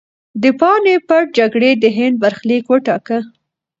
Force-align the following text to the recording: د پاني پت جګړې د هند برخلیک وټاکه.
د 0.41 0.43
پاني 0.59 0.95
پت 1.07 1.25
جګړې 1.37 1.71
د 1.83 1.85
هند 1.97 2.15
برخلیک 2.23 2.63
وټاکه. 2.67 3.19